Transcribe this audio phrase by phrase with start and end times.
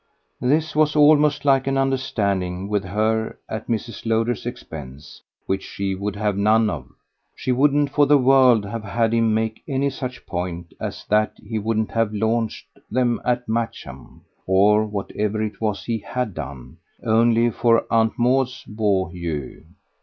[0.41, 4.03] This was almost like an understanding with her at Mrs.
[4.07, 6.87] Lowder's expense, which she would have none of;
[7.35, 11.59] she wouldn't for the world have had him make any such point as that he
[11.59, 17.85] wouldn't have launched them at Matcham or whatever it was he HAD done only for
[17.93, 19.63] Aunt Maud's beaux yeux.